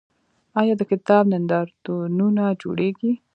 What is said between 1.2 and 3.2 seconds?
نندارتونونه جوړیږي؟